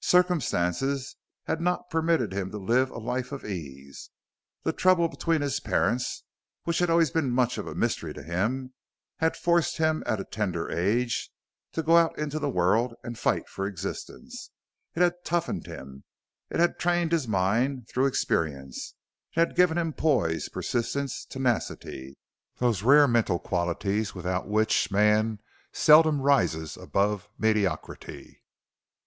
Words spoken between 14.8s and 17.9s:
It had toughened him; it had trained his mind